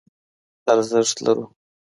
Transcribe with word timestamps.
ارزښت 0.71 1.15
لرو. 1.25 1.43